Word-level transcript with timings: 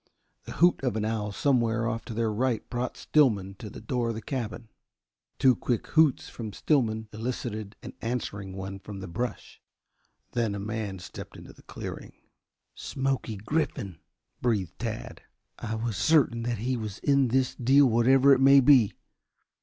The 0.45 0.53
hoot 0.53 0.81
of 0.81 0.95
an 0.95 1.05
owl 1.05 1.31
somewhere 1.31 1.87
off 1.87 2.05
to 2.05 2.15
their 2.15 2.33
right 2.33 2.67
brought 2.71 2.97
Stillman 2.97 3.53
to 3.59 3.69
the 3.69 3.79
door 3.79 4.09
of 4.09 4.15
the 4.15 4.21
cabin. 4.23 4.69
Two 5.37 5.55
quick 5.55 5.85
hoots 5.89 6.27
from 6.27 6.53
Stillman 6.53 7.07
elicited 7.13 7.75
an 7.83 7.93
answering 8.01 8.53
one 8.55 8.79
from 8.79 8.99
the 8.99 9.07
brush. 9.07 9.61
Then 10.31 10.55
a 10.55 10.59
man 10.59 10.97
stepped 10.97 11.37
into 11.37 11.53
the 11.53 11.61
clearing. 11.61 12.13
"Smoky 12.73 13.35
Griffin," 13.35 13.99
breathed 14.41 14.79
Tad. 14.79 15.21
"I 15.59 15.75
was 15.75 15.97
certain 15.97 16.41
that 16.41 16.57
he 16.57 16.75
was 16.77 16.97
in 16.97 17.27
this 17.27 17.53
deal, 17.53 17.85
whatever 17.85 18.33
it 18.33 18.39
may 18.41 18.59
be. 18.59 18.95